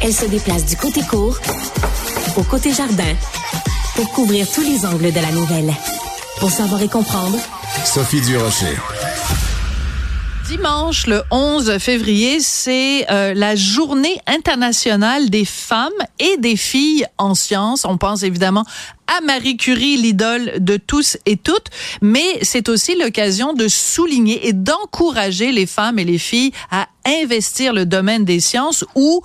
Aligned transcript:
Elle 0.00 0.14
se 0.14 0.26
déplace 0.26 0.64
du 0.64 0.76
côté 0.76 1.00
court 1.02 1.38
au 2.36 2.42
côté 2.44 2.72
jardin 2.72 3.14
pour 3.96 4.08
couvrir 4.12 4.46
tous 4.50 4.60
les 4.60 4.86
angles 4.86 5.12
de 5.12 5.20
la 5.20 5.32
nouvelle. 5.32 5.74
Pour 6.38 6.50
savoir 6.50 6.80
et 6.82 6.88
comprendre, 6.88 7.36
Sophie 7.84 8.20
Durocher. 8.20 8.76
Dimanche, 10.48 11.06
le 11.08 11.22
11 11.30 11.78
février, 11.78 12.38
c'est 12.40 13.10
euh, 13.10 13.34
la 13.34 13.56
journée 13.56 14.18
internationale 14.26 15.30
des 15.30 15.44
femmes 15.44 15.90
et 16.20 16.36
des 16.38 16.56
filles 16.56 17.04
en 17.18 17.34
sciences. 17.34 17.84
On 17.84 17.98
pense 17.98 18.22
évidemment 18.22 18.64
à 19.08 19.20
Marie 19.20 19.56
Curie, 19.56 19.96
l'idole 19.96 20.52
de 20.58 20.76
tous 20.76 21.18
et 21.26 21.36
toutes, 21.36 21.66
mais 22.00 22.38
c'est 22.42 22.68
aussi 22.68 22.96
l'occasion 22.96 23.52
de 23.52 23.68
souligner 23.68 24.46
et 24.46 24.52
d'encourager 24.52 25.50
les 25.50 25.66
femmes 25.66 25.98
et 25.98 26.04
les 26.04 26.18
filles 26.18 26.52
à 26.70 26.86
investir 27.04 27.72
le 27.72 27.84
domaine 27.84 28.24
des 28.24 28.40
sciences 28.40 28.84
où 28.94 29.20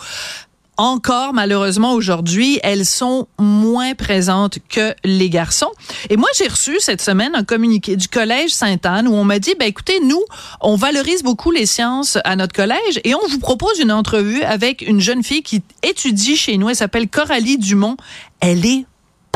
encore 0.77 1.34
malheureusement 1.34 1.94
aujourd'hui, 1.94 2.59
elles 2.63 2.86
sont 2.86 3.27
moins 3.40 3.94
présentes 3.94 4.59
que 4.70 4.94
les 5.04 5.30
garçons. 5.30 5.72
Et 6.09 6.18
moi, 6.18 6.30
j'ai 6.38 6.48
reçu 6.48 6.77
cette 6.80 7.02
semaine 7.02 7.36
un 7.36 7.44
communiqué 7.44 7.96
du 7.96 8.08
collège 8.08 8.52
Sainte-Anne 8.52 9.08
où 9.08 9.13
on 9.13 9.23
m'a 9.23 9.40
dit, 9.40 9.54
ben 9.59 9.68
écoutez, 9.68 9.99
nous, 9.99 10.22
on 10.62 10.76
valorise 10.76 11.23
beaucoup 11.23 11.52
les 11.52 11.66
sciences 11.66 12.18
à 12.23 12.36
notre 12.36 12.54
collège 12.54 12.99
et 13.04 13.16
on 13.16 13.27
vous 13.27 13.40
propose 13.40 13.80
une 13.80 13.91
entrevue 13.91 14.44
avec 14.44 14.82
une 14.82 14.99
jeune 14.99 15.23
fille 15.23 15.44
qui 15.44 15.62
étudie 15.84 16.36
chez 16.36 16.58
nous. 16.58 16.70
Elle 16.70 16.76
s'appelle 16.76 17.08
Coralie 17.08 17.58
Dumont. 17.58 17.98
Elle 18.40 18.66
est 18.66 18.85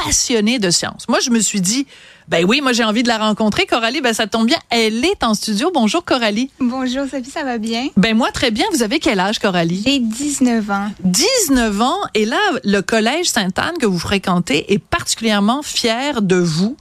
passionnée 0.05 0.59
de 0.59 0.69
sciences. 0.69 1.07
Moi, 1.09 1.19
je 1.19 1.29
me 1.29 1.39
suis 1.39 1.61
dit, 1.61 1.87
ben 2.27 2.43
oui, 2.45 2.59
moi 2.59 2.73
j'ai 2.73 2.83
envie 2.83 3.03
de 3.03 3.07
la 3.07 3.17
rencontrer. 3.17 3.65
Coralie, 3.65 4.01
ben 4.01 4.13
ça 4.13 4.27
tombe 4.27 4.47
bien, 4.47 4.57
elle 4.69 5.05
est 5.05 5.23
en 5.23 5.33
studio. 5.33 5.71
Bonjour 5.73 6.03
Coralie. 6.03 6.51
Bonjour 6.59 7.05
Sophie, 7.09 7.29
ça 7.29 7.45
va 7.45 7.57
bien? 7.57 7.87
Ben 7.95 8.17
moi 8.17 8.31
très 8.33 8.51
bien. 8.51 8.65
Vous 8.73 8.83
avez 8.83 8.99
quel 8.99 9.21
âge 9.21 9.39
Coralie? 9.39 9.81
J'ai 9.85 9.99
19 9.99 10.69
ans. 10.69 10.89
19 11.05 11.81
ans 11.81 11.99
et 12.13 12.25
là 12.25 12.37
le 12.65 12.81
collège 12.81 13.27
Sainte-Anne 13.27 13.77
que 13.79 13.85
vous 13.85 13.97
fréquentez 13.97 14.73
est 14.73 14.79
particulièrement 14.79 15.61
fier 15.63 16.21
de 16.21 16.35
vous 16.35 16.75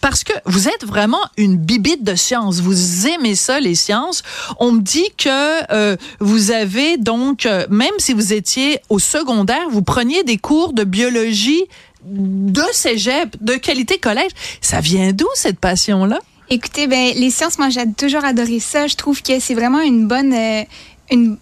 parce 0.00 0.24
que 0.24 0.32
vous 0.46 0.66
êtes 0.66 0.84
vraiment 0.84 1.22
une 1.36 1.56
bibite 1.56 2.02
de 2.02 2.16
sciences. 2.16 2.60
Vous 2.60 3.06
aimez 3.06 3.36
ça 3.36 3.60
les 3.60 3.76
sciences. 3.76 4.24
On 4.58 4.72
me 4.72 4.80
dit 4.80 5.12
que 5.16 5.72
euh, 5.72 5.96
vous 6.18 6.50
avez 6.50 6.96
donc 6.96 7.46
euh, 7.46 7.66
même 7.70 7.94
si 7.98 8.14
vous 8.14 8.32
étiez 8.32 8.80
au 8.88 8.98
secondaire, 8.98 9.68
vous 9.70 9.82
preniez 9.82 10.24
des 10.24 10.38
cours 10.38 10.72
de 10.72 10.82
biologie 10.82 11.66
de 12.10 12.62
cégep, 12.72 13.36
de 13.40 13.54
qualité 13.54 13.98
collège. 13.98 14.30
Ça 14.60 14.80
vient 14.80 15.12
d'où 15.12 15.26
cette 15.34 15.58
passion-là? 15.60 16.18
Écoutez, 16.50 16.86
ben 16.86 17.12
les 17.14 17.30
sciences, 17.30 17.58
moi 17.58 17.68
j'ai 17.68 17.84
toujours 17.96 18.24
adoré 18.24 18.58
ça. 18.60 18.86
Je 18.86 18.96
trouve 18.96 19.22
que 19.22 19.38
c'est 19.40 19.54
vraiment 19.54 19.80
une 19.82 20.08
bonne, 20.08 20.32
euh, 20.32 20.62
une 21.10 21.36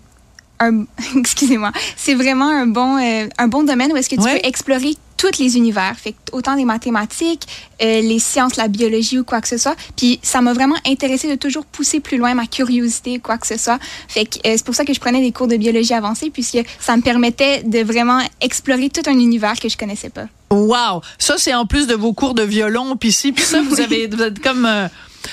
un, 0.58 0.84
excusez-moi, 1.17 1.70
c'est 1.97 2.14
vraiment 2.14 2.48
un 2.48 2.67
bon, 2.67 2.97
euh, 2.97 3.28
un 3.39 3.47
bon 3.47 3.62
domaine 3.62 3.92
où 3.92 3.97
est-ce 3.97 4.08
que 4.08 4.17
tu 4.17 4.23
Ouais. 4.23 4.41
peux 4.41 4.48
explorer 4.48 4.95
tous 5.19 5.39
les 5.39 5.56
univers. 5.56 5.95
Fait 5.98 6.12
que 6.12 6.17
autant 6.33 6.55
les 6.56 6.64
mathématiques, 6.64 7.47
euh, 7.83 8.01
les 8.01 8.19
sciences, 8.19 8.56
la 8.56 8.67
biologie 8.69 9.19
ou 9.19 9.25
quoi 9.25 9.41
que 9.42 9.48
ce 9.48 9.58
soit. 9.58 9.77
Puis 9.97 10.19
ça 10.23 10.41
m'a 10.41 10.53
vraiment 10.55 10.77
intéressé 10.86 11.28
de 11.28 11.34
toujours 11.36 11.64
pousser 11.67 12.01
plus 12.01 12.17
loin 12.17 12.34
ma 12.34 12.47
curiosité, 12.47 13.19
quoi 13.19 13.36
que 13.39 13.47
ce 13.47 13.58
soit. 13.58 13.78
Fait 14.08 14.25
que 14.25 14.39
euh, 14.47 14.55
c'est 14.56 14.64
pour 14.64 14.75
ça 14.75 14.84
que 14.86 14.92
je 14.95 15.01
prenais 15.01 15.20
des 15.20 15.30
cours 15.33 15.47
de 15.47 15.56
biologie 15.56 15.95
avancée 15.95 16.30
puisque 16.30 16.58
ça 16.80 16.97
me 16.97 17.03
permettait 17.03 17.62
de 17.62 17.80
vraiment 17.84 18.20
explorer 18.41 18.89
tout 18.91 19.03
un 19.08 19.19
univers 19.19 19.58
que 19.61 19.69
je 19.69 19.77
connaissais 19.77 20.11
pas. 20.11 20.27
Wow, 20.50 21.02
ça 21.19 21.34
c'est 21.39 21.55
en 21.55 21.66
plus 21.66 21.86
de 21.86 21.94
vos 21.94 22.12
cours 22.12 22.34
de 22.34 22.42
violon 22.42 22.97
puis 22.97 23.12
ci 23.12 23.33
puis 23.33 23.44
ça 23.44 23.61
vous 23.62 23.80
avez 23.80 24.06
vous 24.06 24.22
êtes 24.22 24.41
comme 24.41 24.64
euh, 24.64 24.86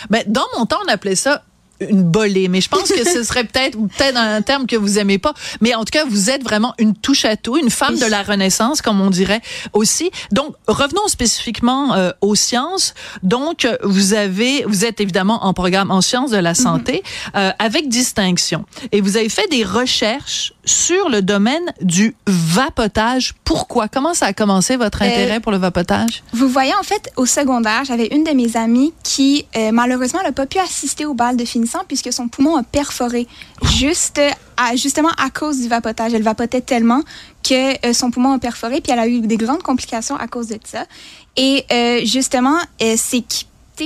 ben 0.10 0.24
dans 0.28 0.46
mon 0.58 0.66
temps 0.66 0.80
on 0.86 0.92
appelait 0.92 1.16
ça 1.16 1.44
une 1.90 2.04
bolée, 2.04 2.48
mais 2.48 2.62
je 2.62 2.70
pense 2.70 2.90
que 2.90 3.04
ce 3.04 3.24
serait 3.24 3.44
peut-être 3.44 3.78
peut-être 3.78 4.18
un 4.18 4.42
terme 4.42 4.68
que 4.68 4.76
vous 4.76 5.00
aimez 5.00 5.18
pas, 5.18 5.34
mais 5.60 5.76
en 5.76 5.84
tout 5.84 5.92
cas 5.92 6.06
vous 6.06 6.30
êtes 6.30 6.44
vraiment 6.44 6.74
une 6.78 6.96
touche 6.96 7.26
à 7.26 7.36
tout, 7.36 7.58
une 7.58 7.70
femme 7.70 7.96
Oui. 7.96 8.00
de 8.00 8.06
la 8.06 8.24
Renaissance 8.24 8.82
comme 8.82 9.02
on 9.02 9.10
dirait 9.10 9.42
aussi. 9.74 10.12
Donc 10.32 10.56
revenons 10.68 11.08
spécifiquement 11.08 11.94
euh, 11.94 12.12
aux 12.22 12.36
sciences. 12.36 12.94
Donc 13.22 13.68
vous 13.84 14.14
avez 14.14 14.64
vous 14.66 14.86
êtes 14.86 15.02
évidemment 15.02 15.46
en 15.46 15.54
programme 15.54 15.92
en 15.92 16.02
sciences 16.02 16.32
de 16.32 16.38
la 16.38 16.54
santé 16.54 17.04
euh, 17.36 17.52
avec 17.60 17.90
distinction 17.90 18.66
et 18.92 19.02
vous 19.02 19.18
avez 19.18 19.30
fait 19.30 19.48
des 19.50 19.64
recherches 19.64 20.53
sur 20.66 21.10
le 21.10 21.22
domaine 21.22 21.64
du 21.82 22.16
vapotage. 22.26 23.34
Pourquoi? 23.44 23.88
Comment 23.88 24.14
ça 24.14 24.28
a 24.28 24.34
commencé 24.34 24.78
votre 24.78 25.02
Euh, 25.02 25.06
intérêt 25.06 25.40
pour 25.40 25.52
le 25.52 25.58
vapotage? 25.58 26.24
Vous 26.34 26.48
voyez, 26.48 26.74
en 26.80 26.84
fait, 26.84 27.12
au 27.18 27.26
secondaire, 27.26 27.84
j'avais 27.86 28.08
une 28.08 28.24
de 28.24 28.32
mes 28.32 28.56
amies 28.56 28.94
qui, 29.04 29.46
euh, 29.56 29.72
malheureusement, 29.72 30.22
n'a 30.24 30.32
pas 30.32 30.46
pu 30.46 30.60
assister 30.60 31.06
au 31.06 31.14
bal 31.14 31.38
de 31.38 31.46
finissant 31.46 31.82
puisque 31.88 32.12
son 32.14 32.28
poumon 32.28 32.56
a 32.56 32.64
perforé 32.64 33.28
juste 33.76 34.22
à, 34.58 34.76
justement 34.76 35.12
à 35.18 35.30
cause 35.30 35.60
du 35.62 35.68
vapotage. 35.68 36.14
Elle 36.14 36.24
vapotait 36.24 36.62
tellement 36.62 37.02
que 37.44 37.86
euh, 37.86 37.94
son 37.94 38.12
poumon 38.12 38.34
a 38.34 38.40
perforé, 38.40 38.80
puis 38.82 38.94
elle 38.94 39.00
a 39.00 39.08
eu 39.08 39.22
des 39.22 39.38
grandes 39.38 39.64
complications 39.64 40.16
à 40.16 40.28
cause 40.28 40.48
de 40.48 40.60
ça. 40.64 40.86
Et 41.36 41.66
justement, 42.06 42.58
c'est 42.80 42.96
sais, 42.98 43.24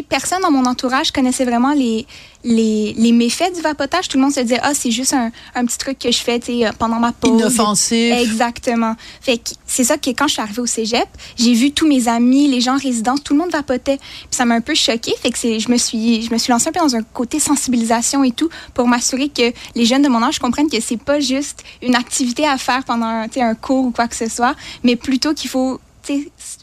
personne 0.08 0.42
dans 0.42 0.52
mon 0.52 0.66
entourage 0.66 1.12
connaissait 1.12 1.46
vraiment 1.46 1.74
les, 1.74 2.06
les, 2.44 2.94
les 2.98 3.12
méfaits 3.12 3.54
du 3.54 3.62
vapotage. 3.62 4.08
Tout 4.08 4.18
le 4.18 4.24
monde 4.24 4.34
se 4.34 4.42
disait, 4.42 4.60
ah, 4.62 4.74
c'est 4.74 4.92
juste 4.92 5.14
un, 5.14 5.32
un 5.56 5.66
petit 5.66 5.78
truc 5.78 6.00
que 6.00 6.12
je 6.12 6.20
fais 6.20 6.40
sais, 6.42 6.70
pendant 6.78 7.00
ma 7.00 7.12
pause. 7.12 7.40
Inoffensif. 7.40 8.14
Exactement. 8.14 8.96
Fait 9.22 9.38
que 9.38 9.52
c'est 9.66 9.84
ça 9.84 9.98
que 9.98 10.10
quand 10.12 10.28
je 10.28 10.34
suis 10.34 10.42
arrivée 10.42 10.62
au 10.62 10.66
cégep, 10.66 11.08
j'ai 11.38 11.54
vu 11.54 11.72
tous 11.72 11.88
mes 11.88 12.08
amis, 12.08 12.48
les 12.48 12.62
gens 12.62 12.76
en 12.76 12.80
résidence, 12.80 13.24
tout 13.24 13.34
le 13.34 13.40
monde 13.40 13.52
vapotait. 13.52 13.98
Puis 13.98 14.28
ça 14.32 14.46
m'a 14.46 14.56
un 14.56 14.62
peu 14.62 14.76
choquée. 14.76 15.14
Fait 15.22 15.32
que 15.32 15.38
je 15.38 15.72
me 15.72 15.78
suis, 15.78 16.22
je 16.22 16.32
me 16.32 16.38
suis 16.38 16.52
lancée 16.52 16.70
un 16.70 16.72
peu 16.72 16.80
dans 16.80 16.96
un 16.96 17.04
côté 17.04 17.40
sensibilisation 17.40 18.24
et 18.24 18.32
tout 18.32 18.50
pour 18.74 18.88
m'assurer 18.88 19.30
que 19.30 19.52
les 19.76 19.86
jeunes 19.86 20.02
de 20.02 20.10
mon 20.10 20.22
âge 20.24 20.40
comprennent 20.40 20.70
que 20.70 20.82
c'est 20.82 21.02
pas 21.02 21.20
juste 21.20 21.64
une 21.82 21.96
activité 21.96 22.48
à 22.48 22.58
faire 22.58 22.84
pendant 22.84 23.06
un, 23.06 23.56
cours 23.56 23.86
ou 23.86 23.92
quoi 23.92 24.08
que 24.08 24.16
ce 24.16 24.28
soit, 24.28 24.56
mais 24.84 24.96
plutôt 24.96 25.34
qu'il 25.34 25.50
faut 25.50 25.80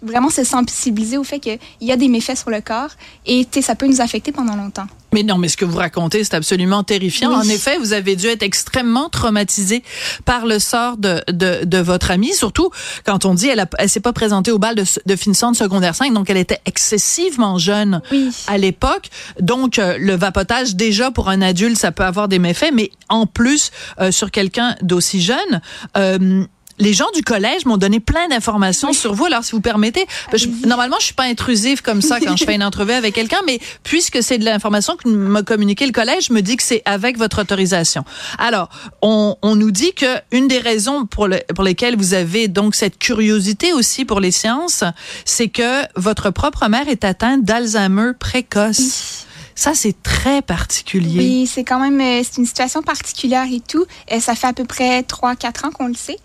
vraiment 0.03 0.31
se 0.31 0.45
sensibiliser 0.45 1.17
au 1.19 1.25
fait 1.25 1.39
qu'il 1.41 1.59
y 1.81 1.93
a 1.93 1.97
des 1.97 2.09
méfaits 2.09 2.37
sur 2.37 2.51
le 2.51 2.61
corps 2.61 2.91
et 3.27 3.47
ça 3.61 3.75
peut 3.75 3.87
nous 3.87 4.01
affecter 4.01 4.33
pendant 4.33 4.57
longtemps. 4.57 4.87
Mais 5.13 5.23
non, 5.23 5.39
mais 5.39 5.47
ce 5.49 5.57
que 5.57 5.65
vous 5.65 5.77
racontez, 5.79 6.25
c'est 6.25 6.35
absolument 6.35 6.83
terrifiant. 6.83 7.31
Oui. 7.31 7.37
En 7.37 7.49
effet, 7.49 7.79
vous 7.79 7.93
avez 7.93 8.17
dû 8.17 8.27
être 8.27 8.43
extrêmement 8.43 9.09
traumatisé 9.09 9.85
par 10.25 10.45
le 10.45 10.59
sort 10.59 10.97
de, 10.97 11.23
de, 11.31 11.65
de 11.65 11.79
votre 11.79 12.11
amie, 12.11 12.33
surtout 12.35 12.71
quand 13.07 13.25
on 13.25 13.35
dit 13.35 13.47
elle, 13.49 13.61
a- 13.61 13.69
elle 13.79 13.89
s'est 13.89 14.01
pas 14.01 14.13
présentée 14.13 14.51
au 14.51 14.59
bal 14.59 14.75
de, 14.75 14.83
de 15.07 15.15
finissant 15.17 15.53
de 15.53 15.57
secondaire 15.57 15.95
5, 15.95 16.13
donc 16.13 16.31
elle 16.31 16.37
était 16.37 16.59
excessivement 16.67 17.59
jeune 17.59 18.01
Oui. 18.11 18.31
à 18.49 18.59
l'époque. 18.59 19.09
Donc, 19.41 19.79
euh, 19.79 19.97
le 20.01 20.17
vapotage, 20.17 20.75
déjà 20.75 21.13
pour 21.13 21.29
un 21.29 21.43
adulte, 21.43 21.77
ça 21.77 21.93
peut 21.93 22.05
avoir 22.05 22.27
des 22.27 22.41
méfaits, 22.41 22.73
mais 22.73 22.91
en 23.09 23.27
plus, 23.27 23.71
euh, 24.01 24.11
sur 24.11 24.33
quelqu'un 24.33 24.75
d'aussi 24.83 25.21
jeune, 25.23 25.61
euh, 25.97 26.45
les 26.79 26.93
gens 26.93 27.07
du 27.15 27.23
collège 27.23 27.65
m'ont 27.67 27.77
donné 27.77 28.01
plein 28.01 28.29
d'informations 28.29 28.93
sur 28.93 29.15
vous. 29.15 29.27
Alors, 29.27 29.45
si 29.45 29.53
vous 29.53 29.61
permettez, 29.61 30.07
je- 30.33 30.47
normalement, 30.67 30.97
je 30.99 31.05
suis 31.07 31.15
pas 31.15 31.25
intrusive 31.25 31.83
comme 31.83 32.03
ça 32.03 32.19
quand 32.21 32.37
je 32.37 32.45
fais 32.45 32.55
une 32.55 32.65
entrevue 32.65 32.93
avec 32.93 33.15
quelqu'un, 33.15 33.41
mais 33.47 33.61
puisque 33.83 34.23
c'est 34.23 34.39
de 34.39 34.45
l'information 34.45 34.97
que 34.97 35.09
m'a 35.09 35.43
communiqué 35.43 35.87
le 35.87 35.93
collège, 35.93 36.27
je 36.29 36.33
me 36.33 36.43
dis 36.43 36.57
que 36.57 36.63
c'est 36.63 36.83
avec 36.85 37.17
votre 37.19 37.41
autorisation. 37.43 38.05
Alors, 38.39 38.69
on, 39.03 39.37
on 39.43 39.55
nous 39.57 39.71
dit 39.71 39.93
que 39.95 40.07
une 40.33 40.49
des 40.49 40.59
raisons 40.59 41.07
pour, 41.07 41.29
le- 41.29 41.41
pour 41.55 41.65
lesquelles 41.65 41.97
vous 41.97 42.15
avez 42.15 42.49
donc 42.49 42.75
cette 42.75 42.99
curiosité 42.99 43.73
aussi 43.73 44.05
pour 44.05 44.21
les 44.21 44.31
sciences, 44.33 44.85
c'est 45.25 45.49
que 45.49 45.83
votre 45.97 46.31
propre 46.31 46.69
mère 46.69 46.89
est 46.89 47.05
atteinte 47.05 47.45
d'Alzheimer 47.45 48.13
précoce. 48.19 49.27
Ça, 49.57 49.73
c'est 49.75 49.95
très 50.03 50.43
particulier. 50.43 51.19
Oui, 51.19 51.47
c'est 51.53 51.63
quand 51.63 51.79
même 51.79 52.01
euh, 52.01 52.23
c'est 52.25 52.39
une 52.41 52.47
situation 52.47 52.83
particulière 52.83 53.47
et 53.51 53.61
tout. 53.61 53.85
Euh, 54.11 54.19
ça 54.19 54.35
fait 54.35 54.49
à 54.49 54.53
peu 54.53 54.65
près 54.65 55.03
3-4 55.03 55.67
ans 55.67 55.71
qu'on 55.71 55.87
le 55.87 55.95
sait. 55.95 56.17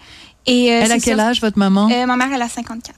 Et, 0.45 0.71
euh, 0.73 0.81
Elle 0.83 0.91
a 0.91 0.99
quel 0.99 1.19
âge, 1.19 1.41
votre 1.41 1.57
maman? 1.57 1.89
Euh, 1.91 2.05
ma 2.05 2.15
mère, 2.15 2.29
elle 2.33 2.41
a 2.41 2.49
54. 2.49 2.95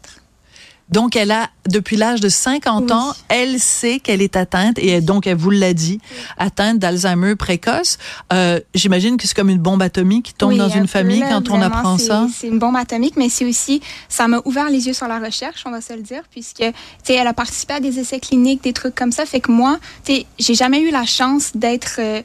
Donc, 0.90 1.16
elle 1.16 1.32
a, 1.32 1.50
depuis 1.70 1.96
l'âge 1.96 2.20
de 2.20 2.28
50 2.28 2.84
Oui. 2.88 2.92
ans, 2.92 3.14
elle 3.30 3.62
sait 3.62 4.00
qu'elle 4.02 4.22
est 4.22 4.36
atteinte, 4.36 4.78
et 4.78 4.90
elle- 4.90 5.06
donc 5.06 5.26
elle 5.26 5.38
vous 5.38 5.50
l'a 5.50 5.74
dit, 5.74 6.02
atteinte 6.38 6.80
d'Alzheimer 6.80 7.38
précoce. 7.38 7.98
Euh, 8.34 8.60
J'imagine 8.76 9.16
que 9.16 9.26
c'est 9.26 9.34
comme 9.34 9.50
une 9.50 9.58
bombe 9.58 9.82
atomique 9.82 10.26
qui 10.26 10.34
tombe 10.34 10.50
Oui, 10.52 10.58
dans 10.58 10.70
un 10.74 10.80
une 10.80 10.88
famille 10.90 11.22
là, 11.22 11.30
quand 11.30 11.50
on 11.50 11.62
apprend 11.62 11.98
ça. 11.98 12.28
C'est 12.38 12.48
une 12.48 12.60
bombe 12.60 12.76
atomique, 12.76 13.16
mais 13.16 13.30
c'est 13.30 13.46
aussi, 13.46 13.80
ça 14.10 14.28
m'a 14.28 14.42
ouvert 14.44 14.70
les 14.70 14.86
yeux 14.88 14.94
sur 14.94 15.08
la 15.08 15.20
recherche, 15.20 15.64
on 15.66 15.72
va 15.72 15.80
se 15.80 15.94
le 15.94 16.02
dire, 16.02 16.24
puisque, 16.30 16.58
tu 16.58 16.74
sais, 17.04 17.14
elle 17.14 17.28
a 17.28 17.34
participé 17.34 17.76
à 17.76 17.80
des 17.80 17.98
essais 17.98 18.20
cliniques, 18.20 18.62
des 18.62 18.74
trucs 18.74 18.94
comme 18.96 19.14
ça. 19.14 19.26
Fait 19.26 19.40
que 19.40 19.50
moi, 19.52 19.80
tu 20.04 20.14
sais, 20.14 20.26
j'ai 20.40 20.56
jamais 20.56 20.82
eu 20.82 20.92
la 20.92 21.06
chance 21.06 21.52
d'être, 21.56 22.00
euh, 22.00 22.22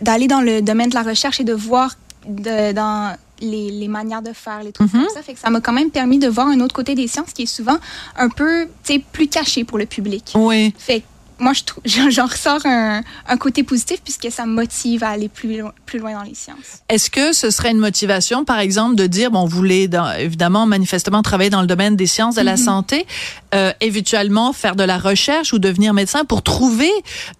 d'aller 0.00 0.26
dans 0.26 0.40
le 0.40 0.62
domaine 0.62 0.88
de 0.88 0.94
la 0.94 1.02
recherche 1.02 1.40
et 1.40 1.44
de 1.44 1.52
voir 1.52 1.96
de- 2.26 2.72
dans 2.72 3.14
les, 3.40 3.70
les 3.70 3.88
manières 3.88 4.22
de 4.22 4.32
faire, 4.32 4.62
les 4.62 4.72
trucs 4.72 4.92
Mhm. 4.92 5.00
comme 5.02 5.10
ça. 5.14 5.22
Fait 5.22 5.34
que 5.34 5.40
ça 5.40 5.50
m'a 5.50 5.60
quand 5.60 5.72
même 5.72 5.90
permis 5.90 6.18
de 6.18 6.28
voir 6.28 6.46
un 6.48 6.60
autre 6.60 6.74
côté 6.74 6.94
des 6.94 7.06
sciences 7.08 7.32
qui 7.32 7.42
est 7.42 7.46
souvent 7.46 7.78
un 8.16 8.28
peu, 8.28 8.68
plus 9.12 9.28
caché 9.28 9.64
pour 9.64 9.78
le 9.78 9.86
public. 9.86 10.32
Oui. 10.34 10.72
Fait 10.78 11.00
que 11.00 11.04
moi, 11.38 11.52
je 11.52 11.62
j'en 12.10 12.24
ressors 12.26 12.64
un, 12.64 13.02
un 13.28 13.36
côté 13.36 13.62
positif 13.62 14.00
puisque 14.02 14.32
ça 14.32 14.46
me 14.46 14.54
motive 14.54 15.04
à 15.04 15.10
aller 15.10 15.28
plus, 15.28 15.58
lo- 15.58 15.68
plus 15.84 15.98
loin 15.98 16.14
dans 16.14 16.22
les 16.22 16.34
sciences. 16.34 16.80
Est-ce 16.88 17.10
que 17.10 17.34
ce 17.34 17.50
serait 17.50 17.72
une 17.72 17.78
motivation, 17.78 18.46
par 18.46 18.58
exemple, 18.58 18.94
de 18.96 19.06
dire, 19.06 19.30
bon, 19.30 19.44
vous 19.44 19.54
voulez 19.56 19.86
dans- 19.86 20.10
évidemment, 20.12 20.64
manifestement, 20.64 21.20
travailler 21.20 21.50
dans 21.50 21.60
le 21.60 21.66
domaine 21.66 21.94
des 21.94 22.06
sciences 22.06 22.36
de 22.36 22.40
la 22.40 22.52
Mhm. 22.56 22.64
santé, 22.64 23.06
euh, 23.54 23.70
éventuellement 23.82 24.54
faire 24.54 24.76
de 24.76 24.82
la 24.84 24.96
recherche 24.96 25.52
ou 25.52 25.58
devenir 25.58 25.92
médecin 25.92 26.24
pour 26.24 26.42
trouver 26.42 26.90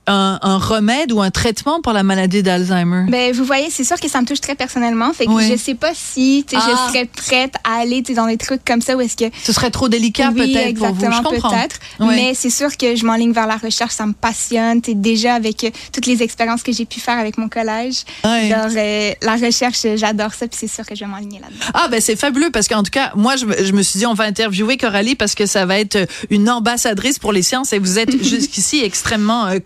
un, 0.07 0.39
un 0.43 0.59
remède 0.59 1.13
ou 1.13 1.21
un 1.21 1.31
traitement 1.31 1.81
pour 1.81 1.93
la 1.93 2.03
maladie 2.03 2.43
d'Alzheimer? 2.43 3.05
Ben, 3.09 3.33
vous 3.35 3.45
voyez, 3.45 3.69
c'est 3.71 3.85
sûr 3.85 3.99
que 4.01 4.09
ça 4.09 4.21
me 4.21 4.27
touche 4.27 4.41
très 4.41 4.55
personnellement. 4.55 5.13
Fait 5.13 5.27
que 5.27 5.31
Oui. 5.31 5.49
je 5.51 5.57
sais 5.57 5.75
pas 5.75 5.93
si 5.95 6.45
Ah. 6.55 6.59
je 6.61 6.93
serais 6.93 7.05
prête 7.07 7.55
à 7.65 7.81
aller 7.81 8.03
dans 8.03 8.27
des 8.27 8.37
trucs 8.37 8.65
comme 8.65 8.81
ça 8.81 8.97
où 8.97 9.01
est-ce 9.01 9.17
que. 9.17 9.25
Ce 9.43 9.53
serait 9.53 9.71
trop 9.71 9.89
délicat 9.89 10.31
oui, 10.35 10.53
peut-être 10.53 10.79
pour 10.79 10.89
vous. 10.89 11.01
Je 11.01 11.07
exactement, 11.07 11.31
comprends. 11.31 11.51
peut-être. 11.51 11.77
Mais 12.01 12.33
c'est 12.35 12.51
sûr 12.51 12.77
que 12.77 12.95
je 12.97 13.05
m'enligne 13.05 13.33
vers 13.33 13.47
la 13.47 13.57
recherche. 13.57 13.93
Ça 13.93 14.07
me 14.07 14.13
passionne. 14.13 14.83
Sais, 14.85 14.95
déjà, 14.95 15.35
avec 15.35 15.65
euh, 15.65 15.71
toutes 15.93 16.07
les 16.07 16.23
expériences 16.23 16.63
que 16.63 16.73
j'ai 16.73 16.85
pu 16.85 17.01
faire 17.01 17.19
avec 17.19 17.39
mon 17.39 17.49
collège. 17.49 17.97
Genre, 18.25 18.69
euh, 18.77 19.13
la 19.23 19.37
recherche, 19.37 19.79
euh, 19.85 19.97
j'adore 19.97 20.33
ça. 20.35 20.47
Puis 20.49 20.59
c'est 20.61 20.69
sûr 20.73 20.85
que 20.87 20.95
je 20.95 21.01
vais 21.01 21.11
m'enligner 21.11 21.41
là-dedans. 21.41 21.67
Ah 21.75 21.89
ben 21.91 22.01
c'est 22.01 22.17
fabuleux 22.17 22.51
parce 22.51 22.69
qu'en 22.69 22.83
tout 22.83 22.91
cas 22.91 23.13
moi 23.17 23.37
je, 23.37 23.47
me- 23.47 23.65
je 23.65 23.73
me 23.73 23.83
suis 23.83 23.99
dit 23.99 24.07
on 24.07 24.15
va 24.15 24.25
interviewer 24.25 24.77
Coralie 24.77 25.15
parce 25.15 25.35
que 25.35 25.47
ça 25.47 25.67
va 25.67 25.79
être 25.79 25.99
une 26.31 26.49
ambassadrice 26.51 27.19
pour 27.19 27.33
les 27.33 27.43
sciences 27.43 27.73
et 27.73 27.79
vous 27.79 27.99
êtes 27.99 28.23
jusqu'ici 28.23 28.83
extrêmement 28.85 29.47
euh, 29.47 29.59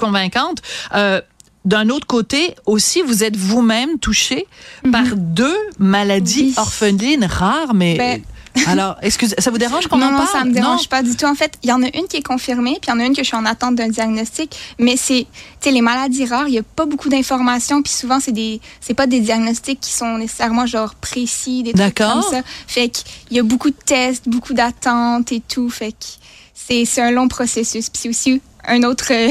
Euh, 0.94 1.21
d'un 1.67 1.91
autre 1.91 2.06
côté 2.06 2.55
aussi 2.65 3.03
vous 3.03 3.23
êtes 3.23 3.37
vous-même 3.37 3.99
touchée 3.99 4.47
par 4.93 5.05
deux 5.15 5.56
maladies 5.79 6.43
Mhm. 6.44 6.49
Oui. 6.49 6.55
orphelines 6.56 7.25
rares 7.27 7.75
mais 7.75 7.97
Ben- 7.99 8.23
alors 8.67 8.97
excusez 9.03 9.35
ça 9.38 9.50
vous 9.50 9.59
dérange 9.59 9.87
qu'on 9.87 9.99
non, 9.99 10.06
en 10.06 10.11
non, 10.12 10.17
parle? 10.17 10.29
ça 10.31 10.44
me 10.44 10.53
dérange 10.53 10.88
pas 10.88 11.03
du 11.05 11.15
tout. 11.17 11.27
En 11.27 11.35
fait, 11.37 11.53
il 11.62 11.69
y 11.69 11.73
en 11.73 11.82
a 11.85 11.87
une 11.94 12.09
qui 12.09 12.17
est 12.17 12.23
confirmée, 12.27 12.79
puis 12.82 12.88
il 12.91 12.94
y 12.94 12.97
en 12.97 12.99
a 12.99 13.05
une 13.05 13.15
que 13.15 13.23
je 13.23 13.27
suis 13.29 13.37
en 13.37 13.44
attente 13.47 13.77
d'un 13.77 13.88
diagnostic. 13.88 14.56
Mais 14.81 14.97
c'est, 14.97 15.27
tu 15.61 15.69
sais, 15.69 15.71
les 15.71 15.82
maladies 15.82 16.25
rares, 16.25 16.49
il 16.49 16.55
y 16.55 16.59
a 16.59 16.62
pas 16.65 16.85
beaucoup 16.87 17.09
d'informations, 17.11 17.81
puis 17.81 17.93
souvent 17.93 18.19
c'est 18.19 18.32
des, 18.32 18.61
c'est 18.81 18.94
pas 18.94 19.06
des 19.06 19.21
diagnostics 19.21 19.81
qui 19.81 19.93
sont 19.93 20.17
nécessairement 20.19 20.67
genre 20.67 20.94
précis, 20.97 21.62
des 21.62 21.75
trucs 21.75 21.94
comme 21.94 22.23
ça. 22.23 22.41
Fait 22.67 22.88
qu'il 22.88 23.37
y 23.37 23.38
a 23.38 23.44
beaucoup 23.44 23.71
de 23.71 23.77
tests, 23.87 24.29
beaucoup 24.29 24.53
d'attentes 24.55 25.31
et 25.31 25.43
tout. 25.47 25.71
Fait 25.71 25.93
que 25.93 26.06
c'est, 26.55 26.85
c'est 26.87 27.03
un 27.03 27.12
long 27.12 27.29
processus. 27.29 27.88
Puis 27.88 28.00
c'est 28.03 28.09
aussi 28.09 28.41
un 28.70 28.82
autre, 28.84 29.12
euh, 29.12 29.31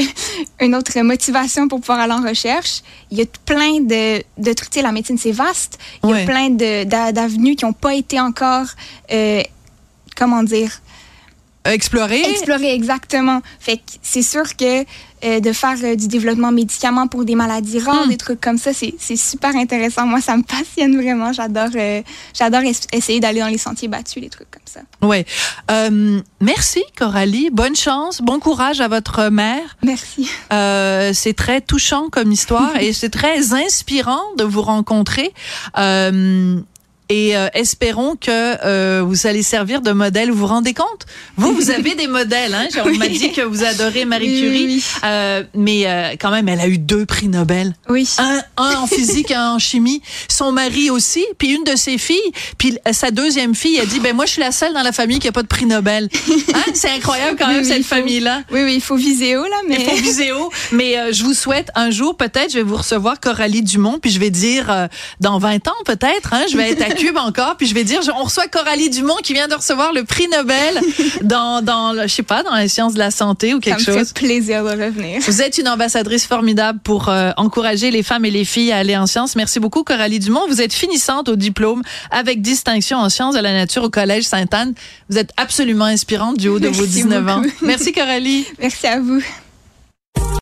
une 0.60 0.74
autre 0.74 0.98
motivation 1.00 1.66
pour 1.68 1.80
pouvoir 1.80 2.00
aller 2.00 2.12
en 2.12 2.22
recherche. 2.22 2.82
Il 3.10 3.18
y 3.18 3.22
a 3.22 3.26
plein 3.44 3.80
de, 3.80 4.22
de 4.38 4.52
trucs. 4.52 4.70
Tu 4.70 4.78
sais, 4.78 4.82
la 4.82 4.92
médecine, 4.92 5.18
c'est 5.18 5.32
vaste. 5.32 5.78
Il 6.04 6.10
y 6.10 6.12
Ouais. 6.12 6.22
a 6.22 6.26
plein 6.26 6.50
d'avenues 7.12 7.56
qui 7.56 7.64
n'ont 7.64 7.72
pas 7.72 7.94
été 7.94 8.20
encore, 8.20 8.66
euh, 9.12 9.42
comment 10.16 10.42
dire, 10.42 10.70
explorer 11.64 12.20
explorer 12.30 12.72
exactement. 12.74 13.40
Fait 13.58 13.76
que 13.76 13.82
c'est 14.02 14.22
sûr 14.22 14.56
que 14.56 14.84
euh, 15.22 15.38
de 15.40 15.52
faire 15.52 15.76
euh, 15.84 15.96
du 15.96 16.08
développement 16.08 16.50
médicament 16.50 17.06
pour 17.06 17.26
des 17.26 17.34
maladies 17.34 17.78
rares, 17.78 18.06
Hmm. 18.06 18.08
des 18.08 18.16
trucs 18.16 18.40
comme 18.40 18.56
ça, 18.56 18.72
c'est 18.72 18.94
c'est 18.98 19.16
super 19.16 19.54
intéressant. 19.54 20.06
Moi, 20.06 20.22
ça 20.22 20.34
me 20.36 20.42
passionne 20.42 20.96
vraiment. 20.96 21.32
J'adore 21.34 21.68
euh, 21.76 22.00
j'adore 22.32 22.62
es- 22.62 22.96
essayer 22.96 23.20
d'aller 23.20 23.40
dans 23.40 23.48
les 23.48 23.58
sentiers 23.58 23.88
battus, 23.88 24.22
les 24.22 24.30
trucs 24.30 24.50
comme 24.50 24.62
ça. 24.64 24.80
Euh, 25.70 26.20
merci 26.40 26.82
Coralie 26.96 27.50
bonne 27.50 27.76
chance 27.76 28.22
bon 28.22 28.38
courage 28.40 28.80
à 28.80 28.88
votre 28.88 29.28
mère 29.28 29.76
Merci. 29.82 30.30
C'est 30.50 31.34
très 31.36 31.60
touchant 31.60 32.08
comme 32.10 32.32
histoire 32.32 32.76
et 32.78 32.92
c'est 33.00 33.10
très 33.10 33.52
inspirant 33.52 34.22
de 34.38 34.44
vous 34.44 34.62
rencontrer. 34.62 35.32
Euh, 37.10 37.14
et 37.20 37.36
euh, 37.36 37.48
espérons 37.54 38.14
que 38.16 38.30
euh, 38.30 39.02
vous 39.04 39.26
allez 39.26 39.42
servir 39.42 39.80
de 39.82 39.90
modèle. 39.92 40.30
Vous 40.30 40.38
vous 40.38 40.46
rendez 40.46 40.74
compte? 40.74 41.06
Vous, 41.36 41.52
vous 41.52 41.70
avez 41.70 41.94
des 41.94 42.06
modèles. 42.06 42.54
Hein? 42.54 42.68
On 42.84 42.94
m'a 42.96 43.08
dit 43.08 43.32
que 43.32 43.42
vous 43.42 43.64
adorez 43.64 44.04
Marie 44.04 44.30
Oui, 44.30 44.40
Curie, 44.40 44.64
oui. 44.66 44.84
Euh, 45.04 45.42
mais 45.54 45.86
euh, 45.86 46.10
quand 46.20 46.30
même, 46.30 46.48
elle 46.48 46.60
a 46.60 46.68
eu 46.68 46.78
deux 46.78 47.06
prix 47.06 47.28
Nobel. 47.28 47.74
Oui. 47.88 48.08
Un, 48.18 48.40
un 48.56 48.76
en 48.76 48.86
physique, 48.86 49.30
un 49.32 49.52
en 49.52 49.58
chimie. 49.58 50.02
Son 50.28 50.52
mari 50.52 50.90
aussi, 50.90 51.24
puis 51.38 51.48
une 51.54 51.64
de 51.64 51.76
ses 51.76 51.98
filles. 51.98 52.16
Puis 52.58 52.78
sa 52.92 53.10
deuxième 53.10 53.54
fille 53.54 53.78
a 53.80 53.86
dit, 53.86 54.00
ben 54.00 54.14
moi, 54.14 54.26
je 54.26 54.32
suis 54.32 54.40
la 54.42 54.52
seule 54.52 54.72
dans 54.72 54.82
la 54.82 54.92
famille 54.92 55.18
qui 55.18 55.28
a 55.28 55.32
pas 55.32 55.42
de 55.42 55.48
prix 55.48 55.66
Nobel. 55.66 56.08
Hein? 56.54 56.62
C'est 56.74 56.90
incroyable 56.90 57.36
quand 57.38 57.46
même 57.48 57.64
cette 57.64 57.78
il 57.78 57.84
faut- 57.84 57.94
famille-là. 57.96 58.42
Oui, 58.50 58.62
oui, 58.64 58.74
il 58.76 58.80
faut 58.80 58.96
viser 58.96 59.36
haut, 59.36 59.44
là, 59.44 59.56
mais. 59.68 59.76
Il 59.80 59.84
faut 59.84 59.96
viser 60.02 60.32
haut. 60.32 60.50
Mais 60.72 60.98
euh, 60.98 61.12
je 61.12 61.22
vous 61.22 61.34
souhaite 61.34 61.70
un 61.74 61.90
jour, 61.90 62.16
peut-être, 62.16 62.50
je 62.52 62.56
vais 62.58 62.62
vous 62.64 62.76
recevoir 62.76 63.20
Coralie 63.20 63.62
Dumont, 63.62 63.98
puis 64.00 64.10
je 64.10 64.18
vais 64.18 64.30
dire, 64.30 64.70
euh, 64.70 64.86
dans 65.20 65.38
20 65.38 65.68
ans 65.68 65.74
peut-être, 65.84 66.32
hein, 66.32 66.42
je 66.50 66.56
vais 66.56 66.70
être 66.70 66.82
à 66.82 66.90
Encore, 67.16 67.56
puis 67.56 67.66
je 67.66 67.74
vais 67.74 67.84
dire, 67.84 68.00
on 68.18 68.24
reçoit 68.24 68.46
Coralie 68.48 68.88
Dumont 68.88 69.16
qui 69.22 69.34
vient 69.34 69.46
de 69.48 69.54
recevoir 69.54 69.92
le 69.92 70.04
prix 70.04 70.26
Nobel 70.28 70.80
dans, 71.22 71.60
dans 71.62 71.94
je 72.02 72.06
sais 72.06 72.22
pas, 72.22 72.42
dans 72.42 72.54
les 72.54 72.68
sciences 72.68 72.94
de 72.94 72.98
la 72.98 73.10
santé 73.10 73.52
ou 73.52 73.58
Ça 73.62 73.70
quelque 73.76 73.90
me 73.90 73.98
chose. 73.98 74.08
fait 74.08 74.14
plaisir 74.26 74.64
de 74.64 74.70
revenir. 74.70 75.20
Vous 75.20 75.42
êtes 75.42 75.58
une 75.58 75.68
ambassadrice 75.68 76.26
formidable 76.26 76.78
pour 76.82 77.08
euh, 77.08 77.30
encourager 77.36 77.90
les 77.90 78.02
femmes 78.02 78.24
et 78.24 78.30
les 78.30 78.44
filles 78.44 78.72
à 78.72 78.78
aller 78.78 78.96
en 78.96 79.06
sciences. 79.06 79.36
Merci 79.36 79.60
beaucoup, 79.60 79.82
Coralie 79.84 80.18
Dumont. 80.18 80.46
Vous 80.48 80.62
êtes 80.62 80.72
finissante 80.72 81.28
au 81.28 81.36
diplôme 81.36 81.82
avec 82.10 82.40
distinction 82.42 82.98
en 82.98 83.08
sciences 83.10 83.34
de 83.34 83.40
la 83.40 83.52
nature 83.52 83.82
au 83.84 83.90
Collège 83.90 84.24
Sainte-Anne. 84.24 84.74
Vous 85.10 85.18
êtes 85.18 85.30
absolument 85.36 85.84
inspirante 85.86 86.38
du 86.38 86.48
haut 86.48 86.58
de 86.58 86.68
vos 86.68 86.82
Merci 86.82 87.02
19 87.02 87.28
ans. 87.28 87.36
beaucoup. 87.42 87.54
Merci, 87.62 87.92
Coralie. 87.92 88.46
Merci 88.58 88.86
à 88.86 89.00
vous. 89.00 89.20